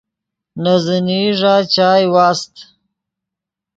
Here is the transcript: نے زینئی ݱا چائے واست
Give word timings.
نے 0.61 0.73
زینئی 0.85 1.21
ݱا 1.39 1.55
چائے 1.73 2.05
واست 2.13 2.53